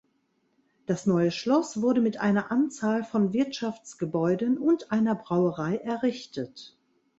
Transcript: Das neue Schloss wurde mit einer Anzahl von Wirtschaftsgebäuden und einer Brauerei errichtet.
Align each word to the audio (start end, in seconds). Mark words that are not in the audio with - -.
Das 0.87 1.05
neue 1.05 1.29
Schloss 1.29 1.79
wurde 1.79 2.01
mit 2.01 2.19
einer 2.19 2.49
Anzahl 2.51 3.03
von 3.03 3.33
Wirtschaftsgebäuden 3.33 4.57
und 4.57 4.91
einer 4.91 5.13
Brauerei 5.13 5.75
errichtet. 5.75 6.75